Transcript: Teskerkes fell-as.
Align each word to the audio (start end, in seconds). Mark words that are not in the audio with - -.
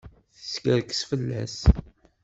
Teskerkes 0.39 1.01
fell-as. 1.09 1.57